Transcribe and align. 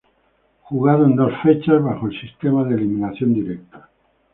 Jugado 0.63 1.05
en 1.05 1.15
dos 1.15 1.31
fechas 1.43 1.79
bajo 1.83 2.07
el 2.07 2.19
sistema 2.19 2.63
de 2.63 2.73
eliminación 2.73 3.35
directa. 3.35 3.87